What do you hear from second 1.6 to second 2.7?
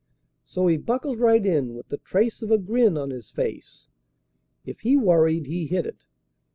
with the trace of a